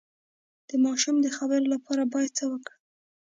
د 0.69 0.71
ماشوم 0.85 1.15
د 1.21 1.27
خبرو 1.37 1.65
لپاره 1.73 2.03
باید 2.13 2.31
څه 2.39 2.45
وکړم؟ 2.51 2.79